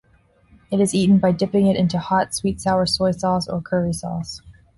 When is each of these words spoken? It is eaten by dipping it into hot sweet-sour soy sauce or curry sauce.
It 0.71 0.79
is 0.81 0.95
eaten 0.95 1.19
by 1.19 1.31
dipping 1.31 1.67
it 1.67 1.75
into 1.77 1.99
hot 1.99 2.33
sweet-sour 2.33 2.87
soy 2.87 3.11
sauce 3.11 3.47
or 3.47 3.61
curry 3.61 3.93
sauce. 3.93 4.41